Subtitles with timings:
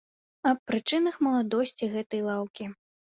[0.51, 2.71] Аб прычынах маладосці гэтай лаўкі.